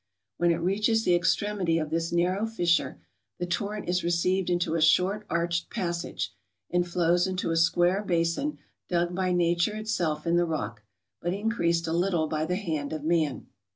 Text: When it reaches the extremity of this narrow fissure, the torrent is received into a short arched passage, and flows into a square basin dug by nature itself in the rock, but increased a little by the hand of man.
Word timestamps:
When 0.37 0.49
it 0.49 0.55
reaches 0.55 1.03
the 1.05 1.13
extremity 1.13 1.77
of 1.77 1.91
this 1.91 2.11
narrow 2.11 2.47
fissure, 2.47 2.99
the 3.37 3.45
torrent 3.45 3.87
is 3.87 4.03
received 4.03 4.49
into 4.49 4.73
a 4.73 4.81
short 4.81 5.27
arched 5.29 5.69
passage, 5.69 6.33
and 6.71 6.87
flows 6.87 7.27
into 7.27 7.51
a 7.51 7.55
square 7.55 8.01
basin 8.03 8.57
dug 8.89 9.13
by 9.13 9.31
nature 9.31 9.75
itself 9.75 10.25
in 10.25 10.37
the 10.37 10.45
rock, 10.45 10.81
but 11.21 11.35
increased 11.35 11.85
a 11.85 11.93
little 11.93 12.25
by 12.25 12.45
the 12.45 12.55
hand 12.55 12.93
of 12.93 13.03
man. 13.03 13.45